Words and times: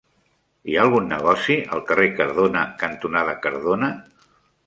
Hi 0.71 0.75
ha 0.77 0.85
algun 0.87 1.09
negoci 1.13 1.57
al 1.75 1.83
carrer 1.91 2.07
Cardona 2.21 2.65
cantonada 2.85 3.39
Cardona? 3.47 3.91